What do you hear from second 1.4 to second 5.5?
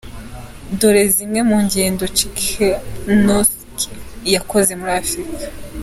mu ngendo Czekanowski yakoze muri Afurika.